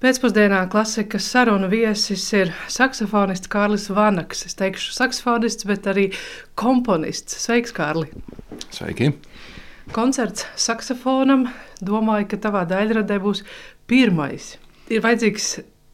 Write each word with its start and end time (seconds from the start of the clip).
Pēcpusdienā 0.00 0.62
klasikas 0.72 1.26
sarunu 1.28 1.66
viesis 1.68 2.22
ir 2.32 2.54
saksofonists 2.72 3.50
Kārlis 3.52 3.82
Vanaks. 3.92 4.46
Es 4.48 4.56
teikšu, 4.56 4.94
saksofonists, 4.96 5.66
bet 5.68 5.84
arī 5.92 6.06
komponists. 6.56 7.36
Sveiks, 7.42 7.74
Kārli! 7.76 8.08
Sveiki! 8.72 9.10
Koncerts 9.92 10.46
saksofonam. 10.56 11.50
Domāju, 11.84 12.30
ka 12.30 12.38
tavā 12.46 12.62
daļradē 12.70 13.18
būs 13.20 13.42
pirmais. 13.92 14.54
Ir 14.88 15.04
vajadzīgs 15.04 15.50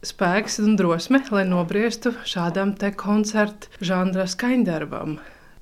spēks 0.07 0.55
un 0.63 0.79
drosme, 0.79 1.19
lai 1.35 1.43
nobriestu 1.49 2.13
šādam 2.23 2.77
te 2.79 2.93
koncertu 2.95 3.67
žanra 3.83 4.23
skaņdarbam. 4.31 5.17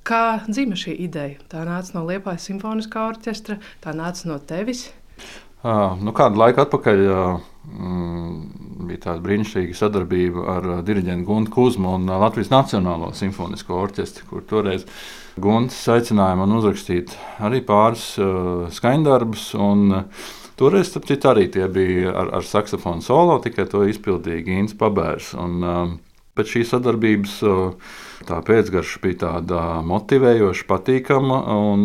Kā 0.06 0.22
dzima 0.46 0.78
šī 0.78 0.94
ideja? 1.08 1.42
Tā 1.50 1.66
nāca 1.66 1.98
no 1.98 2.06
Liepājas 2.06 2.46
simfoniskā 2.46 3.08
orķestra, 3.10 3.58
tā 3.82 3.96
nāca 3.98 4.30
no 4.30 4.38
tevis. 4.38 4.86
Nu, 5.66 6.12
kādu 6.14 6.38
laiku 6.38 6.62
atpakaļ 6.62 7.00
uh, 7.10 7.38
bija 8.86 9.02
tāda 9.08 9.22
brīnišķīga 9.24 9.76
sadarbība 9.76 10.44
ar 10.52 10.68
diriģentu 10.86 11.26
Guntu 11.26 11.54
Kuzmu 11.56 11.96
un 11.98 12.06
Latvijas 12.06 12.52
Nacionālo 12.52 13.12
simfonisko 13.16 13.80
orķestri, 13.82 14.26
kur 14.30 14.44
toreiz 14.46 14.86
Gunts 15.42 15.78
aicināja 15.92 16.38
man 16.38 16.54
uzrakstīt 16.56 17.16
arī 17.44 17.62
pāris 17.66 18.14
skaņdarbus. 18.78 19.50
Toreiz, 20.56 20.88
starp 20.88 21.04
citu, 21.10 21.28
arī 21.28 21.50
tie 21.52 21.66
bija 21.68 22.14
ar, 22.16 22.30
ar 22.38 22.46
saksofonu 22.46 23.04
solo, 23.04 23.36
tikai 23.44 23.66
to 23.68 23.82
izpildīja 23.90 24.44
Gīns 24.46 24.72
Pabērs. 24.80 25.34
Un, 25.36 25.98
pēc 26.36 26.54
šīs 26.54 26.72
sadarbības 26.72 27.34
tā 28.28 28.38
pēcgarša 28.46 29.02
bija 29.02 29.20
tāda 29.26 29.66
motivējoša, 29.84 30.64
patīkama. 30.70 31.42
Un, 31.58 31.84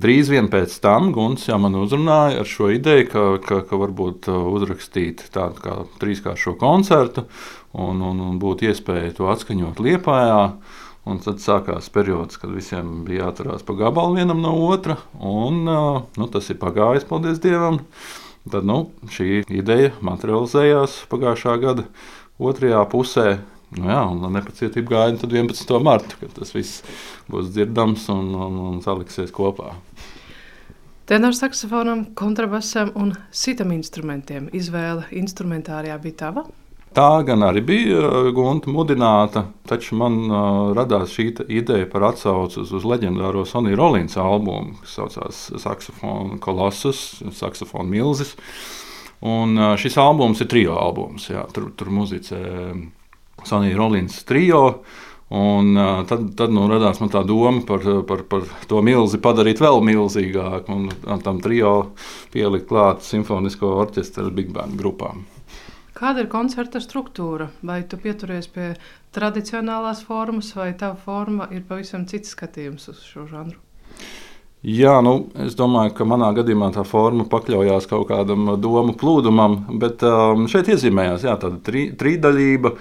Drīz 0.00 0.30
vien 0.32 0.46
pēc 0.48 0.76
tam 0.80 1.10
Gunts 1.12 1.48
jau 1.48 1.58
man 1.60 1.74
uzrunāja 1.76 2.40
ar 2.40 2.48
šo 2.48 2.70
ideju, 2.72 3.06
ka, 3.10 3.24
ka, 3.44 3.58
ka 3.68 3.78
varbūt 3.80 4.28
uh, 4.30 4.46
uzrakstīt 4.54 5.26
tādu 5.34 5.60
kā 5.60 5.74
trīskāršo 6.00 6.54
koncertu 6.60 7.26
un, 7.74 8.00
un, 8.00 8.22
un 8.24 8.38
būtu 8.40 8.70
iespēja 8.70 9.12
to 9.18 9.28
atskaņot 9.32 9.82
Liepājā. 9.82 10.44
Un 11.10 11.18
tad 11.24 11.40
sākās 11.40 11.88
periods, 11.92 12.36
kad 12.38 12.52
visiem 12.52 13.00
bija 13.06 13.24
jāatcerās 13.26 13.64
pa 13.66 13.74
gabalu 13.78 14.18
vienam 14.20 14.40
no 14.44 14.52
otra. 14.68 14.98
Un, 15.16 15.62
uh, 15.64 16.02
nu, 16.16 16.28
tas 16.32 16.48
ir 16.52 16.60
pagājis, 16.60 17.08
paldies 17.08 17.40
Dievam. 17.42 17.80
Tad 18.48 18.68
nu, 18.68 18.82
šī 19.12 19.42
ideja 19.52 19.94
materializējās 20.06 21.02
pagājušā 21.12 21.56
gada 21.60 21.88
otrajā 22.40 22.84
pusē. 22.92 23.26
Nu 23.78 23.86
jā, 23.86 24.00
un 24.10 24.24
ar 24.26 24.32
nepacietību 24.34 24.90
gaidu 24.90 25.28
11. 25.30 25.76
martu, 25.84 26.16
kad 26.18 26.32
tas 26.40 26.50
viss 26.56 26.80
būs 27.30 27.52
dzirdams 27.54 28.08
un, 28.10 28.32
un, 28.34 28.56
un 28.70 28.80
saliksies 28.82 29.30
kopā. 29.34 29.76
Tenors 31.10 31.40
saksofonam, 31.42 32.08
kontrabasam 32.18 32.90
un 32.98 33.14
citam 33.34 33.70
instrumentiem 33.74 34.48
izvēle 34.54 35.06
instrumentārijā 35.22 35.96
bija 36.02 36.18
tava? 36.24 36.44
Tā 36.94 37.22
gan 37.22 37.44
arī 37.46 37.62
bija 37.62 37.98
uh, 38.02 38.28
Gunta 38.34 38.70
mudināta, 38.74 39.44
taču 39.70 39.94
man 39.98 40.20
uh, 40.26 40.70
radās 40.74 41.12
šī 41.14 41.28
ideja 41.46 41.86
par 41.90 42.08
atsauci 42.08 42.64
uz, 42.64 42.72
leģendāro 42.82 43.44
Sonija 43.46 43.78
Rollins 43.78 44.18
albumu, 44.18 44.74
kas 44.82 44.96
saucās 44.98 45.44
Saksofona 45.62 46.40
Kolossus, 46.42 47.20
Saksofona 47.38 47.86
Milzis. 47.90 48.34
Un 49.22 49.54
uh, 49.54 49.76
šis 49.78 50.00
albums 50.02 50.42
ir 50.42 50.50
trio 50.50 50.74
albums. 50.82 51.28
Jā, 51.30 51.44
tur, 51.54 51.70
tur 51.78 51.94
muzicē 51.94 52.40
Sonija 53.48 53.78
Rollins 53.78 54.22
trio. 54.28 54.82
Un, 55.30 55.76
uh, 55.78 56.00
tad 56.10 56.24
tad 56.34 56.50
nu, 56.50 56.64
radās 56.66 56.98
tā 56.98 57.20
doma 57.22 57.62
par, 57.66 57.84
par, 58.08 58.24
par 58.26 58.48
to 58.66 58.80
milzi 58.82 59.20
padarīt 59.22 59.60
vēl 59.62 59.78
milzīgāku 59.86 60.74
un 60.74 60.88
tam 61.22 61.38
trio 61.38 61.92
pielikt 62.32 62.66
klāt 62.66 63.06
simfonisko 63.06 63.70
orķestra 63.84 64.26
big 64.34 64.50
band 64.50 64.74
grupām. 64.80 65.22
Kāda 65.94 66.24
ir 66.24 66.30
koncerta 66.32 66.80
struktūra? 66.82 67.50
Vai 67.66 67.82
tu 67.84 67.98
pieturies 68.00 68.46
pie 68.50 68.72
tradicionālās 69.14 70.00
formas, 70.06 70.50
vai 70.56 70.72
tava 70.72 70.96
forma 70.96 71.46
ir 71.54 71.62
pavisam 71.68 72.06
cits 72.10 72.32
skatījums 72.34 72.88
uz 72.90 73.02
šo 73.04 73.26
žanru? 73.30 73.58
Jā, 74.60 74.98
nu, 75.00 75.30
es 75.40 75.54
domāju, 75.56 75.94
ka 75.96 76.04
manā 76.04 76.26
gadījumā 76.36 76.66
tā 76.74 76.82
forma 76.84 77.24
pakļaujās 77.32 77.86
kaut 77.88 78.10
kādam 78.10 78.50
domu 78.60 78.92
plūdumam, 78.92 79.54
bet 79.80 80.02
um, 80.04 80.42
šeit 80.52 80.68
iezīmējās 80.68 81.24
jā, 81.24 81.32
tāda 81.40 81.56
tri, 81.64 81.86
trīdaļība. 81.96 82.74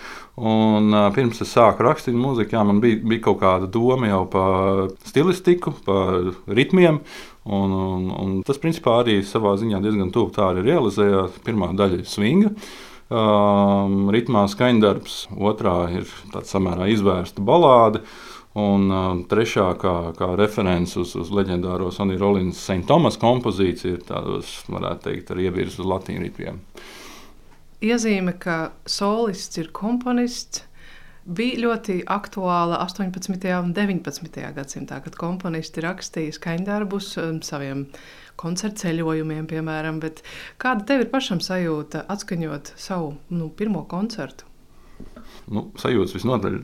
Un, 0.43 0.89
uh, 0.91 1.05
pirms 1.15 1.39
es 1.45 1.53
sāku 1.55 1.85
rakstīt 1.87 2.17
mūziku, 2.19 2.57
jā, 2.57 2.65
man 2.67 2.81
bija, 2.83 2.99
bija 2.99 3.23
kaut 3.29 3.39
kāda 3.45 3.69
doma 3.71 4.09
jau 4.11 4.25
par 4.33 4.89
stilistiku, 5.07 5.71
par 5.85 6.33
ritmiem. 6.51 6.99
Un, 7.47 7.71
un, 7.71 8.11
un 8.11 8.33
tas, 8.43 8.59
principā, 8.59 8.97
arī 8.99 9.21
savā 9.23 9.55
ziņā 9.61 9.79
diezgan 9.85 10.11
tuvu 10.11 10.33
tā 10.35 10.49
arī 10.51 10.65
realizējās. 10.67 11.39
Pirmā 11.47 11.71
daļa 11.79 12.01
ir 12.01 12.09
swinga. 12.11 12.51
Um, 13.07 14.11
ritmā 14.11 14.43
skaņdarbs, 14.51 15.29
otrā 15.39 15.77
ir 15.95 16.11
tāda 16.33 16.43
samērā 16.51 16.91
izvērsta 16.91 17.39
balāde. 17.39 18.03
Un 18.57 18.87
uh, 18.89 19.11
trešā, 19.29 19.67
kā, 19.77 19.93
kā 20.17 20.31
referents 20.39 20.95
uz, 20.97 21.13
uz 21.19 21.29
leģendāro 21.29 21.91
Sonija 21.93 22.17
Rollins 22.23 22.57
St. 22.57 22.87
Thomas 22.89 23.19
kompozīciju, 23.21 23.99
ir 23.99 24.07
tādos, 24.07 24.55
varētu 24.71 25.05
teikt, 25.05 25.29
ar 25.29 25.43
ievirzi 25.43 25.83
uz 25.83 25.91
latīņu 25.91 26.23
ritmiem. 26.25 26.57
Iezīme, 27.85 28.33
ka 28.41 28.71
solists 28.89 29.61
ir 29.61 29.69
komponists, 29.71 30.65
bija 31.29 31.61
ļoti 31.61 31.99
aktuāla 32.09 32.81
18. 32.87 33.37
un 33.61 33.71
19. 33.77 34.41
gadsimtā, 34.57 34.97
kad 35.05 35.15
komponisti 35.19 35.85
rakstīja 35.85 36.33
skaņdarbus 36.39 37.13
um, 37.21 37.39
saviem 37.45 37.85
koncertu 38.39 38.87
ceļojumiem, 38.87 39.45
piemēram. 39.51 40.01
Bet 40.01 40.23
kāda 40.61 40.89
tev 40.89 41.05
ir 41.05 41.13
pašam 41.13 41.43
sajūta 41.43 42.07
atskaņot 42.09 42.73
savu 42.79 43.13
nu, 43.29 43.53
pirmo 43.53 43.85
koncertu? 43.91 44.48
Nu, 45.53 45.69
sajūtas 45.79 46.15
visnotaļ 46.17 46.57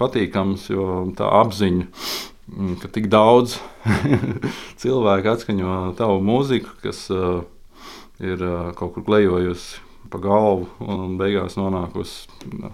patīkamas, 0.00 0.68
jo 0.72 0.88
tā 1.18 1.28
apziņa, 1.42 1.88
mm, 2.50 2.76
ka 2.82 2.90
tik 2.94 3.08
daudz 3.12 3.58
cilvēku 4.82 5.32
atskaņo 5.34 5.80
tavu 5.98 6.20
mūziku, 6.24 6.76
kas 6.84 7.06
uh, 7.12 7.42
ir 8.22 8.40
uh, 8.40 8.70
kaut 8.78 8.96
kur 8.96 9.06
klejojusi 9.06 9.82
pa 10.12 10.20
galvu 10.22 10.68
un 10.84 11.14
beigās 11.18 11.56
nonākusi 11.56 12.28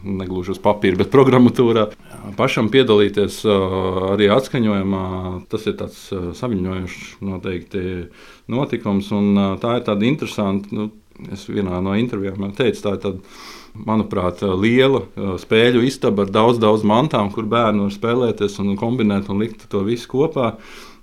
negluži 0.05 0.51
uz 0.53 0.59
papīra, 0.61 0.99
bet 0.99 1.13
programmatūrā. 1.13 1.87
Pašam 2.37 2.69
piedalīties 2.75 3.39
uh, 3.47 4.11
arī 4.13 4.29
atskaņojumā, 4.35 5.05
tas 5.51 5.65
ir 5.71 5.79
tāds 5.81 6.03
saviņojošs 6.41 7.23
noteikti 7.25 7.85
notikums, 8.51 9.13
un 9.17 9.41
tā 9.63 9.79
ir 9.79 9.87
tāda 9.87 10.11
interesanta. 10.11 10.75
Nu, 10.75 10.91
es 11.33 11.47
vienā 11.49 11.79
no 11.85 11.95
intervijām 12.01 12.51
teicu, 12.57 12.83
tā 12.83 12.95
ir 12.97 13.03
tāda 13.03 13.41
manuprāt, 13.75 14.43
liela 14.43 15.05
spēļu 15.41 15.83
istaba 15.87 16.27
ar 16.27 16.35
daudz, 16.35 16.61
daudz 16.63 16.87
mantām, 16.87 17.33
kur 17.35 17.49
bērni 17.51 17.87
var 17.87 17.95
spēlēties 17.95 18.61
un 18.63 18.77
kombinēt 18.81 19.31
un 19.33 19.43
likt 19.43 19.69
to 19.71 19.85
visu 19.87 20.11
kopā. 20.11 20.55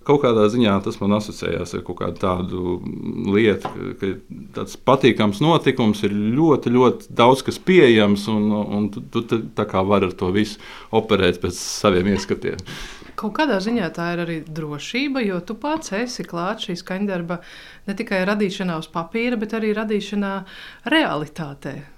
Kaut 0.08 0.22
kādā 0.24 0.46
ziņā 0.48 0.78
tas 0.86 1.02
man 1.02 1.18
asociējās 1.18 1.74
ar 1.76 1.82
kaut 1.84 1.98
kādu 2.00 2.22
tādu 2.22 2.76
lietu, 3.36 3.68
ka 4.00 4.12
tāds 4.56 4.78
patīkams 4.88 5.42
notikums 5.44 6.06
ir 6.08 6.16
ļoti, 6.16 6.72
ļoti 6.72 7.12
daudz 7.18 7.44
kas 7.44 7.60
pieejams, 7.60 8.24
un, 8.32 8.46
un 8.56 8.88
tu, 8.94 9.04
tu 9.20 9.42
tā 9.58 9.66
kā 9.68 9.84
vari 9.84 10.08
ar 10.08 10.16
to 10.16 10.32
visu 10.32 10.62
operēt 10.96 11.42
pēc 11.44 11.60
saviem 11.60 12.14
ieskatiem. 12.14 12.64
Kaut 13.18 13.34
kādā 13.36 13.58
ziņā 13.60 13.90
tā 13.98 14.12
ir 14.14 14.24
arī 14.24 14.40
drošība, 14.46 15.26
jo 15.26 15.42
tu 15.44 15.58
pats 15.60 15.92
esi 15.98 16.24
klāts 16.24 16.70
šī 16.70 16.78
skaņdarba 16.80 17.42
ne 17.90 17.98
tikai 17.98 18.24
radīšanā 18.30 18.80
uz 18.80 18.88
papīra, 18.94 19.40
bet 19.42 19.58
arī 19.58 19.74
radīšanā 19.76 20.34
realitātē. 20.94 21.97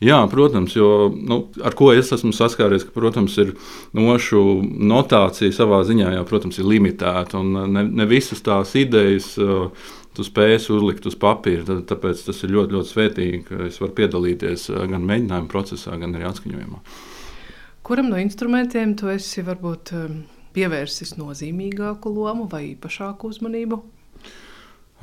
Jā, 0.00 0.16
protams, 0.32 0.72
jo 0.78 1.10
nu, 1.12 1.42
ar 1.60 1.74
ko 1.76 1.90
es 1.92 2.08
esmu 2.16 2.32
saskāries, 2.32 2.86
ka, 2.88 2.94
protams, 2.94 3.34
ir 3.42 3.52
nošu 3.96 4.40
notācija 4.64 5.52
savā 5.52 5.82
ziņā, 5.84 6.14
jau, 6.16 6.22
protams, 6.28 6.56
ir 6.56 6.70
limitēta. 6.70 7.36
Un 7.42 7.74
ne, 7.74 7.84
ne 7.84 8.06
visas 8.08 8.40
tās 8.46 8.72
idejas 8.80 9.34
uh, 9.36 9.68
tu 10.16 10.24
spēsi 10.24 10.72
uzlikt 10.72 11.04
uz 11.10 11.18
papīra. 11.20 11.82
Tāpēc 11.84 12.24
tas 12.30 12.40
ir 12.46 12.54
ļoti, 12.56 12.78
ļoti 12.78 12.92
svētīgi, 12.94 13.42
ka 13.50 13.60
es 13.68 13.76
varu 13.82 13.96
piedalīties 14.00 14.70
uh, 14.72 14.82
gan 14.88 15.04
mēģinājuma 15.04 15.52
procesā, 15.52 16.00
gan 16.00 16.16
arī 16.16 16.30
atskaņojumā. 16.30 16.80
Kuram 17.84 18.08
no 18.08 18.20
instrumentiem 18.22 18.96
tu 18.96 19.12
esi 19.12 19.44
varbūt 19.44 19.92
um, 19.98 20.20
pievērsis 20.56 21.18
nozīmīgāku 21.20 22.12
lomu 22.16 22.48
vai 22.48 22.70
īpašāku 22.72 23.34
uzmanību? 23.34 23.82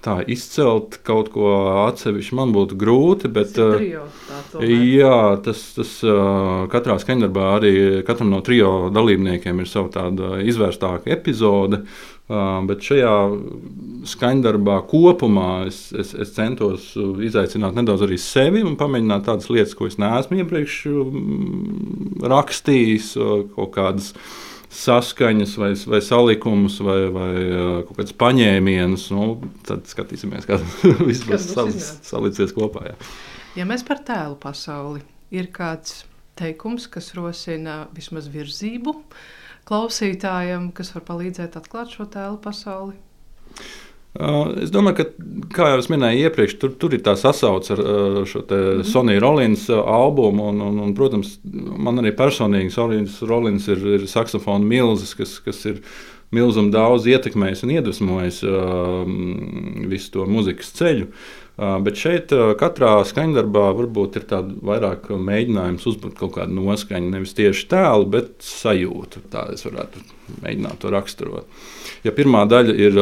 Tā 0.05 0.17
izcelt 0.29 0.99
kaut 1.07 1.31
ko 1.33 1.51
atsevišķu 1.87 2.37
man 2.37 2.51
būtu 2.55 2.77
grūti. 2.79 3.31
Bet, 3.33 3.53
tas 3.55 3.79
trio, 3.81 4.03
jā, 4.63 5.21
tas, 5.45 5.63
tas 5.77 5.93
katrā 6.73 6.97
skaņdarbā 7.01 7.47
arī 7.57 7.73
katram 8.07 8.31
no 8.33 8.43
trio 8.45 8.91
dalībniekiem 8.93 9.63
ir 9.63 9.71
sava 9.71 9.91
tāda 9.93 10.37
izvērstāka 10.45 11.11
epizode. 11.15 11.83
Bet 12.27 12.83
šajā 12.83 13.11
skaņdarbā 14.11 14.81
kopumā 14.91 15.51
es, 15.69 15.85
es, 15.95 16.11
es 16.11 16.33
centos 16.35 16.89
izaicināt 17.23 17.77
nedaudz 17.77 18.03
arī 18.03 18.17
sevi 18.19 18.65
un 18.67 18.75
pamēģināt 18.79 19.23
tādas 19.29 19.47
lietas, 19.47 19.77
ko 19.79 19.87
es 19.87 19.95
neesmu 20.01 20.41
iepriekš 20.43 20.81
rakstījis, 22.27 23.13
kaut 23.55 23.71
kādas 23.77 24.11
saskaņas, 24.77 25.55
vai, 25.57 25.71
vai 25.89 26.01
salikumus, 26.05 26.77
vai, 26.85 26.99
vai 27.13 27.31
kaut 27.87 27.95
kādas 27.97 28.15
paņēmienus. 28.21 29.07
Nu, 29.15 29.29
tad 29.67 29.87
skatīsimies, 29.89 30.45
kā 30.49 30.59
viss 31.07 31.25
būs 31.27 31.49
salicies 32.05 32.53
kopā. 32.55 32.91
Jā. 32.91 32.97
Ja 33.57 33.65
mēs 33.65 33.85
par 33.87 34.03
tēlu 34.05 34.37
pasauli 34.41 35.01
ir 35.33 35.49
kāds 35.55 36.03
teikums, 36.37 36.85
kas 36.91 37.11
rosina 37.17 37.87
vismaz 37.95 38.29
virzību 38.31 38.93
klausītājiem, 39.67 40.69
kas 40.75 40.93
var 40.95 41.03
palīdzēt 41.09 41.57
atklāt 41.59 41.91
šo 41.95 42.05
tēlu 42.11 42.37
pasauli. 42.43 42.95
Es 44.17 44.71
domāju, 44.73 44.97
ka, 44.97 45.05
kā 45.53 45.65
jau 45.73 45.81
es 45.83 45.89
minēju 45.93 46.25
iepriekš, 46.25 46.55
tur, 46.61 46.71
tur 46.81 46.95
ir 46.95 47.03
tā 47.05 47.13
sasauce 47.19 47.75
ar 47.75 47.81
šo 48.25 48.41
mm. 48.41 48.83
Sonija 48.89 49.21
Rollins 49.21 49.67
albumu. 49.69 50.47
Un, 50.53 50.61
un, 50.65 50.79
un, 50.87 50.93
protams, 50.97 51.35
man 51.45 52.01
arī 52.01 52.15
personīgi 52.17 52.73
Sonijas 52.73 53.19
Rollins 53.29 53.67
ir, 53.69 53.83
ir 53.99 54.07
saksofona 54.09 54.65
milzis, 54.65 55.13
kas, 55.17 55.37
kas 55.45 55.61
ir 55.69 55.83
milzīgi 56.33 56.73
daudz 56.73 57.05
ietekmējis 57.07 57.61
un 57.63 57.75
iedvesmojis 57.77 58.41
uh, 58.47 59.03
visu 59.91 60.15
to 60.15 60.25
mūzikas 60.27 60.73
ceļu. 60.79 61.11
Uh, 61.11 61.46
Bet 61.57 61.97
šeit 61.97 62.29
katrā 62.61 62.91
skaņdarbā 63.09 63.63
varbūt 63.79 64.19
ir 64.19 64.25
vairāk 64.69 65.07
mēģinājums 65.09 65.87
uzbūvēt 65.89 66.19
kaut 66.19 66.35
kādu 66.35 66.53
noskaņu, 66.53 67.09
nevis 67.15 67.33
tieši 67.37 67.63
tēlu, 67.71 68.05
bet 68.13 68.35
sajūtu. 68.45 69.23
Tā 69.33 69.47
es 69.55 69.65
varētu 69.65 70.03
mēģināt 70.43 70.77
to 70.83 70.91
raksturot. 70.93 71.47
Ja 72.05 72.13
pirmā 72.13 72.43
daļa 72.45 72.75
ir 72.77 72.99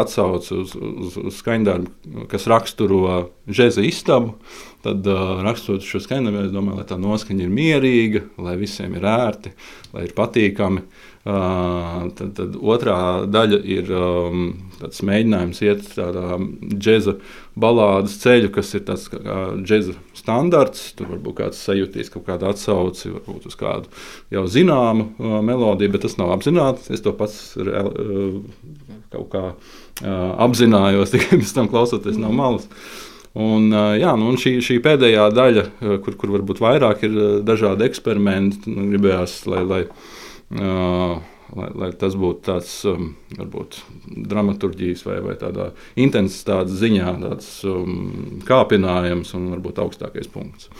atsauce 0.00 0.56
uz, 0.56 0.72
uz, 0.72 1.18
uz 1.20 1.36
skaņdarbu, 1.42 2.24
kas 2.32 2.48
raksturo 2.48 3.18
džēza 3.44 3.84
istabu, 3.84 4.38
tad 4.86 5.04
raksturot 5.44 5.84
šo 5.84 6.00
skaņdarbu, 6.00 6.46
es 6.48 6.54
domāju, 6.54 6.80
lai 6.80 6.88
tā 6.88 6.96
noskaņa 7.02 7.44
ir 7.44 7.52
mierīga, 7.52 8.24
lai 8.40 8.56
visiem 8.56 8.96
ir 8.96 9.04
ērti, 9.04 9.52
lai 9.92 10.08
ir 10.08 10.16
patīkami. 10.16 10.86
Uh, 11.28 12.06
tad, 12.16 12.30
tad 12.38 12.54
otrā 12.56 13.26
daļa 13.28 13.56
ir 13.68 13.90
um, 13.92 14.44
mēģinājums 14.80 15.58
iet 15.60 15.82
tādā 15.92 16.38
džēza 16.72 17.18
balādes 17.58 18.14
ceļu, 18.22 18.48
kas 18.54 18.70
ir 18.78 18.86
tāds 18.86 19.10
džēza 19.12 19.92
standarts. 20.16 20.86
Tur 20.96 21.10
varbūt 21.10 21.36
kāds 21.42 21.60
sajutīs 21.60 22.08
kaut 22.14 22.24
kādu 22.30 22.48
atsauci, 22.48 23.10
varbūt 23.12 23.50
uz 23.50 23.58
kādu 23.60 23.92
jau 24.32 24.46
zināmu 24.48 25.10
uh, 25.10 25.34
melodiju, 25.44 25.92
bet 25.92 26.06
tas 26.06 26.16
nav 26.16 26.32
apzināti. 26.38 26.88
Es 26.96 27.04
to 27.04 27.12
pats 27.18 27.58
uh, 27.60 28.40
kaut 29.12 29.28
kā 29.34 29.44
uh, 29.52 30.30
apzinājos, 30.46 31.12
tikai 31.14 31.42
pēc 31.42 31.52
tam 31.58 31.68
klausoties 31.68 32.16
no 32.16 32.32
malas. 32.32 32.70
Un, 33.36 33.68
uh, 33.68 33.92
jā, 34.00 34.14
nu, 34.16 34.30
un 34.32 34.40
šī, 34.40 34.54
šī 34.64 34.78
pēdējā 34.86 35.28
daļa, 35.36 35.66
uh, 35.68 35.98
kur, 36.06 36.16
kur 36.16 36.32
varbūt 36.38 36.64
vairāk 36.64 37.04
ir 37.04 37.18
uh, 37.18 37.28
dažādi 37.44 37.84
eksperimenti, 37.90 38.72
gribējās, 38.94 39.42
lai, 39.50 39.66
lai 39.68 39.82
lai, 40.50 41.68
lai 41.74 41.90
tas 41.98 42.16
būtu 42.18 42.44
tāds 42.48 42.70
um, 42.88 43.10
varbūt 43.36 43.80
dramaturgijas 44.28 45.04
vai, 45.06 45.18
vai 45.24 45.34
tādā 45.40 45.70
intensitātes 46.00 46.78
ziņā 46.80 47.12
tāds 47.24 47.50
um, 47.68 48.40
kāpinājums 48.48 49.34
un 49.38 49.50
varbūt 49.54 49.82
augstākais 49.84 50.30
punkts. 50.32 50.70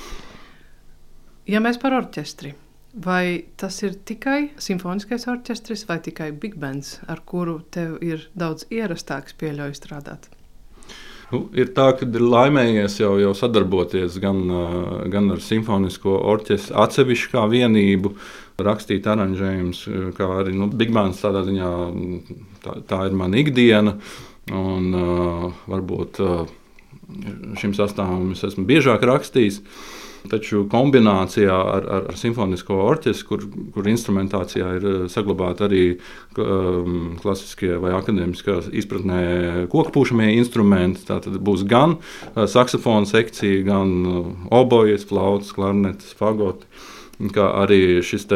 Ja 1.49 1.63
mēs 1.65 1.81
par 1.81 1.97
orķestri, 1.97 2.53
vai 2.93 3.45
tas 3.61 3.81
ir 3.85 3.97
tikai 4.09 4.51
simfoniskais 4.61 5.29
orķestris 5.31 5.87
vai 5.89 6.01
tikai 6.05 6.33
big 6.33 6.59
bands, 6.61 6.99
ar 7.09 7.23
kuru 7.25 7.61
tev 7.73 7.97
ir 8.05 8.29
daudz 8.37 8.69
ierastāks 8.73 9.37
pieļauj 9.41 9.79
strādāt? 9.81 10.29
Nu, 11.29 11.43
ir 11.53 11.75
tā, 11.77 11.91
ka 11.93 12.07
ir 12.09 12.25
laimējies 12.25 13.01
jau, 13.03 13.13
jau 13.21 13.35
sadarboties 13.37 14.17
gan, 14.23 14.39
gan 15.13 15.29
ar 15.35 15.43
simfonisko 15.45 16.15
orķestri, 16.33 16.73
atsevišķu 16.81 17.35
kā 17.35 17.43
vienību, 17.53 18.15
rakstīt 18.65 19.07
aranžējumus, 19.07 19.83
kā 20.17 20.31
arī 20.41 20.55
nu, 20.57 20.71
Big 20.73 20.95
Bands 20.95 21.21
tādā 21.21 21.45
ziņā 21.47 21.69
tā, 22.65 22.79
tā 22.89 23.03
ir 23.11 23.19
mana 23.19 23.43
ikdiena. 23.43 23.99
Un, 24.49 24.89
uh, 24.97 25.49
varbūt 25.69 26.21
uh, 26.25 26.49
šim 27.61 27.75
sastāvam 27.77 28.33
es 28.33 28.45
esmu 28.49 28.65
biežāk 28.69 29.05
rakstījis. 29.05 29.61
Taču 30.27 30.65
kombinācijā 30.71 31.55
ar, 31.55 31.85
ar, 31.87 32.07
ar 32.11 32.19
simfonisko 32.19 32.75
orķestri, 32.89 33.27
kur, 33.29 33.45
kur 33.75 33.89
instrumentācijā 33.89 34.71
ir 34.79 34.87
saglabāti 35.13 35.65
arī 35.65 35.83
um, 36.43 37.15
klasiskie 37.23 37.77
vai 37.81 37.95
akadēmiskā 37.97 38.59
izpratnē 38.83 39.21
koku 39.71 39.95
pušamie 39.95 40.33
instrumenti, 40.35 41.07
tad 41.09 41.31
būs 41.31 41.63
gan 41.71 41.97
uh, 42.01 42.45
saksofona 42.51 43.09
sekcija, 43.09 43.63
gan 43.69 43.95
uh, 44.03 44.21
obojas, 44.59 45.07
flautas, 45.09 45.55
klarnetes, 45.57 46.15
fagoti. 46.19 46.67
Kā 47.35 47.49
arī 47.65 47.99
šis 48.07 48.29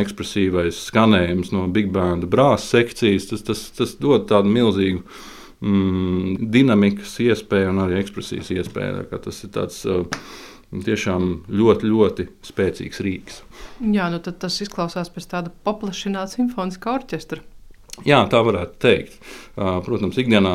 ekspresīvais 0.00 0.78
skanējums 0.86 1.50
no 1.52 1.66
Big 1.68 1.90
Band 1.92 2.24
brāzes 2.32 2.70
sekcijas, 2.72 3.26
tas, 3.28 3.42
tas, 3.44 3.66
tas 3.76 3.92
dod 4.00 4.24
tādu 4.30 4.48
milzīgu 4.54 5.02
mm, 5.60 6.48
dinamikas 6.54 7.18
iespēju 7.20 7.74
un 7.74 7.82
arī 7.84 8.00
ekspresijas 8.00 8.48
iespēju. 8.56 9.04
Tas 9.12 9.42
ir 9.44 9.52
tāds 9.52 9.82
uh, 9.84 10.06
tiešām 10.72 11.32
ļoti, 11.52 11.88
ļoti 11.92 12.28
spēcīgs 12.48 13.02
rīks. 13.04 13.40
Jā, 13.84 14.08
nu 14.12 14.20
tas 14.22 14.60
izklausās 14.64 15.12
pēc 15.12 15.28
tāda 15.34 15.52
paplašināta 15.66 16.38
simfoniskā 16.38 16.96
orķestra. 16.96 17.42
Jā, 18.08 18.22
tā 18.32 18.40
varētu 18.40 18.78
teikt. 18.80 19.18
Protams, 19.84 20.16
ikdienā 20.16 20.54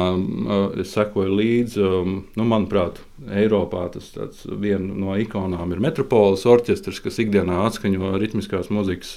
es 0.81 0.95
sekoju 0.95 1.35
līdzi. 1.37 1.83
Nu, 2.33 2.45
manuprāt, 2.49 2.97
Eiropā 3.29 3.83
tas 3.93 4.41
viena 4.49 4.97
no 5.05 5.13
ikonām 5.21 5.75
ir 5.75 5.83
Metropoles 5.83 6.47
orķestris, 6.49 7.03
kas 7.05 7.21
ikdienā 7.21 7.61
atskaņo 7.67 8.15
ritmiskās 8.17 8.71
mūzikas 8.73 9.13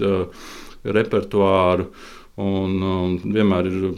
repertuāru. 0.85 1.89
Un, 2.41 2.77
un 2.85 3.17
vienmēr 3.25 3.73
ir 3.73 3.89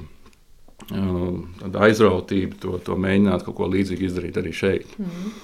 tāda 0.86 1.82
aizrautība 1.88 2.58
to, 2.62 2.78
to 2.86 2.94
mēģināt 2.98 3.44
kaut 3.46 3.58
ko 3.58 3.68
līdzīgu 3.74 4.06
izdarīt 4.06 4.38
arī 4.38 4.54
šeit. 4.54 4.94
Mm. 5.02 5.34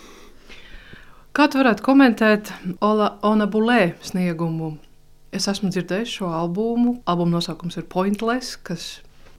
Kā 1.38 1.44
tu 1.46 1.60
varētu 1.60 1.84
komentēt 1.86 2.48
Ola 2.82 3.12
Onabulē 3.22 3.92
sniegumu 4.02 4.72
Es 5.30 5.44
esmu 5.50 5.68
dzirdējis 5.70 6.14
šo 6.18 6.30
albumu. 6.32 6.96
Albuma 7.06 7.36
nosaukums 7.36 7.76
ir 7.76 7.84
Pointless, 7.92 8.56
kas 8.64 8.86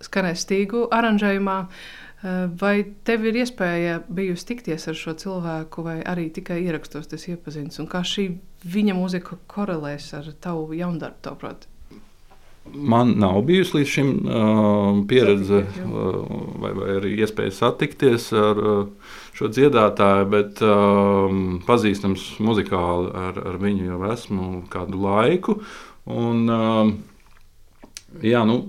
skanēs 0.06 0.46
stīgu 0.46 0.86
aranžējumā. 0.94 1.56
Eh, 1.66 2.46
vai 2.62 2.74
tev 3.08 3.26
ir 3.26 3.40
iespēja 3.42 3.98
bijusi 4.06 4.52
tikties 4.52 4.88
ar 4.92 5.00
šo 5.00 5.16
cilvēku, 5.18 5.84
vai 5.84 5.98
arī 6.04 6.28
tikai 6.36 6.60
ierakstos 6.68 7.10
tas 7.10 7.26
iepazīstināts? 7.32 7.90
Kā 7.90 8.04
šī 8.06 8.30
viņa 8.64 8.96
mūzika 8.96 9.40
korelēs 9.50 10.12
ar 10.20 10.30
tavu 10.44 10.78
jaundarbu, 10.78 11.24
tavuprāt? 11.26 11.66
Man 12.74 13.16
nav 13.22 13.42
bijusi 13.48 13.80
līdz 13.80 13.90
šim 13.90 14.10
uh, 14.24 15.00
pieredze, 15.10 15.64
uh, 15.86 16.18
vai, 16.62 16.74
vai 16.78 16.90
arī 17.00 17.16
iespēja 17.24 17.56
satikties 17.56 18.30
ar 18.38 18.62
uh, 18.62 19.14
šo 19.38 19.50
dziedātāju, 19.56 20.28
bet 20.34 20.62
uh, 20.66 21.34
pazīstams 21.68 22.26
muzikāli 22.44 23.14
ar, 23.16 23.40
ar 23.54 23.58
viņu 23.62 23.90
jau 23.90 24.02
esmu 24.14 24.50
kādu 24.74 25.02
laiku. 25.06 25.60
Un, 26.10 26.46
uh, 26.50 26.94
jā, 28.26 28.46
nu, 28.48 28.62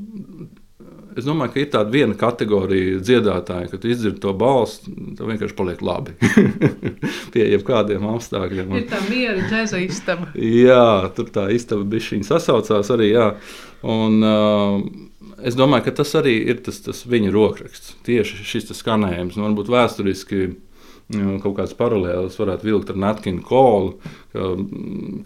Es 1.18 1.26
domāju, 1.26 1.50
ka 1.52 1.58
ir 1.58 1.70
tāda 1.72 1.90
viena 1.90 2.14
kategorija 2.18 3.00
dziedātāji, 3.02 3.70
kad 3.72 3.86
izdzird 3.88 4.20
to 4.22 4.30
balsi, 4.38 4.92
tad 5.18 5.26
vienkārši 5.26 5.56
paliek 5.58 5.82
labi. 5.82 6.14
Pie 7.34 7.48
jebkādiem 7.50 8.06
apstākļiem. 8.12 8.70
Ir 8.78 8.86
tā 8.90 9.00
miera 9.08 9.42
džēza 9.42 9.82
istaba. 9.82 10.30
jā, 10.38 11.10
tur 11.16 11.32
tā 11.34 11.48
istaba 11.54 11.86
bišķiņa 11.96 12.28
sasaucās 12.30 12.92
arī. 12.94 13.10
Jā. 13.16 13.26
Un, 13.80 14.18
uh, 14.20 14.80
es 15.46 15.56
domāju, 15.56 15.86
ka 15.88 16.00
tas 16.02 16.12
arī 16.18 16.36
ir 16.52 16.60
tas, 16.64 16.82
tas 16.84 17.04
viņa 17.08 17.30
rokraksts. 17.32 17.94
Tieši 18.06 18.44
šis 18.44 18.74
skanējums, 18.76 19.38
nu, 19.38 19.46
varbūt 19.48 19.72
vēsturiski 19.72 20.50
kaut 21.42 21.56
kādas 21.58 21.74
paralēlas 21.74 22.38
varētu 22.38 22.68
vilkt 22.68 22.90
ar 22.92 22.98
Natkinu 23.02 23.42
kolu, 23.42 23.96
ka, 24.30 24.50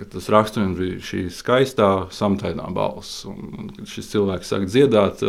ka 0.01 0.09
tas 0.15 0.29
raksturojums 0.33 0.81
bija 0.81 1.01
šī 1.05 1.25
skaistā, 1.35 1.91
samtainā 2.15 2.71
balss. 2.75 3.25
Un, 3.29 3.73
kad 3.77 3.91
šis 3.91 4.09
cilvēks 4.15 4.53
sāk 4.55 4.69
dziedāt, 4.71 5.25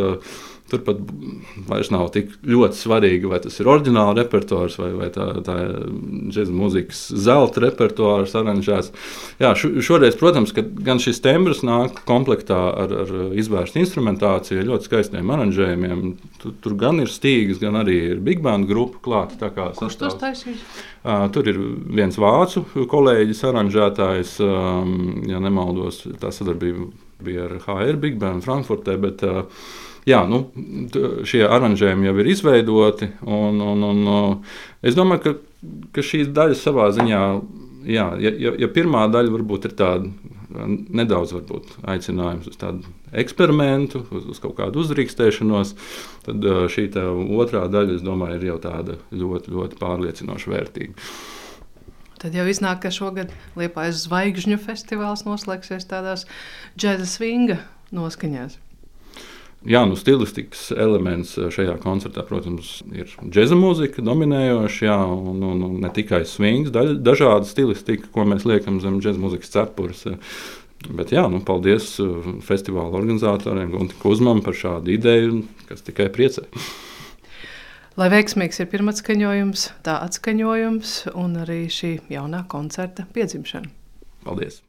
uh, 0.65 0.65
Tur 0.65 0.81
pat 0.81 0.97
vairs 1.69 1.91
nav 1.93 2.07
tik 2.09 2.31
ļoti 2.49 2.79
svarīgi, 2.79 3.27
vai 3.29 3.37
tas 3.43 3.59
ir 3.61 3.67
oriģināls 3.69 4.15
repertuārs 4.17 4.79
vai, 4.79 4.87
vai 4.97 5.09
tā, 5.13 5.27
tā 5.45 5.59
ir 5.61 5.75
džēzus 6.33 6.55
mūzikas 6.57 7.01
zelta 7.21 7.61
repertuārs, 7.61 8.33
aranžēts. 8.39 8.89
Jā, 9.43 9.51
šoreiz, 9.53 10.17
protams, 10.17 10.55
gan 10.57 11.03
šis 11.03 11.21
tembrs 11.21 11.61
nāk 11.67 12.01
komplektā 12.09 12.57
ar, 12.81 12.97
ar 13.03 13.13
izvērstu 13.37 13.83
instrumentāciju, 13.83 14.65
ļoti 14.71 14.89
skaistiem 14.89 15.29
aranžējumiem. 15.37 16.03
Tur, 16.41 16.57
tur 16.65 16.79
gan 16.81 17.03
ir 17.05 17.13
stīgas, 17.13 17.61
gan 17.61 17.77
arī 17.85 18.01
ir 18.15 18.25
big 18.25 18.41
band 18.41 18.65
grupa 18.71 19.03
klāta. 19.05 19.53
Kurš 19.53 20.01
tos 20.01 20.17
taisīs? 20.17 20.65
Uh, 21.05 21.27
tur 21.29 21.45
ir 21.45 21.61
viens 21.93 22.17
vācu 22.17 22.65
kolēģis, 22.89 23.45
aranžētājs, 23.51 24.39
um, 24.41 24.95
ja 25.29 25.37
nemaldos, 25.45 26.07
tā 26.17 26.33
sadarbība 26.33 26.89
bija 27.23 27.47
ar 27.47 27.57
HR 27.63 27.99
Big 28.01 28.19
Band 28.21 28.45
Frankfurtē. 28.45 28.97
Bet, 29.01 29.23
uh, 29.25 29.45
jā, 30.09 30.21
nu, 30.29 30.45
šie 31.27 31.43
aranžējumi 31.47 32.09
jau 32.09 32.15
ir 32.21 32.31
izveidoti. 32.35 33.11
Un, 33.25 33.61
un, 33.63 33.89
un, 33.89 34.13
es 34.85 34.97
domāju, 34.97 35.23
ka, 35.25 35.35
ka 35.95 36.05
šīs 36.05 36.31
daļas 36.35 36.63
savā 36.67 36.91
ziņā, 36.95 37.23
jā, 37.89 38.07
ja, 38.21 38.33
ja, 38.59 38.71
pirmā 38.71 39.07
daļa 39.13 39.33
varbūt 39.37 39.69
ir 39.69 39.77
tāda 39.79 40.33
nedaudz 40.55 41.33
varbūt, 41.35 41.73
aicinājums 41.91 42.47
uz 42.47 42.59
tādu 42.59 42.93
eksperimentu, 43.17 44.05
uz, 44.15 44.27
uz 44.31 44.41
kaut 44.43 44.55
kādu 44.59 44.83
uzrīkstēšanos, 44.83 45.73
tad 46.27 46.45
šī 46.71 46.87
otrā 47.35 47.65
daļa, 47.71 47.97
es 47.97 48.05
domāju, 48.05 48.39
ir 48.39 48.51
jau 48.53 48.59
tāda 48.63 48.99
ļoti, 49.11 49.51
ļoti 49.55 49.81
pārliecinoša 49.81 50.53
vērtība. 50.53 51.09
Tad 52.21 52.35
jau 52.35 52.45
iznāk, 52.47 52.81
ka 52.85 52.91
šogad 52.93 53.33
Liepājas 53.59 54.05
zvaigžņu 54.05 54.59
festivāls 54.63 55.25
noslēgsies 55.27 55.87
tādās 55.89 56.23
džēza 56.79 57.07
svinga 57.09 57.59
noskaņās. 57.95 58.61
Jā, 59.65 59.81
nu, 59.89 59.95
stilistikas 59.97 60.67
elements 60.77 61.31
šajā 61.33 61.79
koncertā, 61.81 62.21
protams, 62.27 62.83
ir 62.93 63.09
džēza 63.33 63.57
mūzika, 63.57 64.03
dominējoša, 64.05 64.97
un, 65.09 65.39
un, 65.41 65.63
un 65.65 65.79
ne 65.81 65.89
tikai 65.93 66.21
swings, 66.29 66.69
dažāda 66.69 67.49
stilistika, 67.49 68.11
ko 68.13 68.27
mēs 68.29 68.45
liekam 68.45 68.77
zem 68.83 68.99
džēza 69.01 69.23
mūzikas 69.23 69.55
cepures. 69.55 70.05
Bet, 70.85 71.15
jā, 71.15 71.25
nu, 71.33 71.39
paldies 71.41 71.95
festivāla 72.45 72.93
organizatoriem, 72.93 73.71
Gunte 73.73 73.97
Kuzmam 74.03 74.43
par 74.45 74.53
šādu 74.53 74.93
ideju, 74.93 75.41
kas 75.65 75.81
tikai 75.87 76.11
priecē. 76.13 76.45
Lai 77.95 78.09
veiksmīgs 78.11 78.57
ir 78.59 78.67
pirmā 78.67 78.91
skaņojums, 78.91 79.61
tā 79.87 79.93
atskaņojums 80.03 80.95
un 81.15 81.39
arī 81.45 81.61
šī 81.71 81.93
jaunā 82.11 82.41
koncerta 82.51 83.07
piedzimšana. 83.15 83.71
Paldies! 84.27 84.64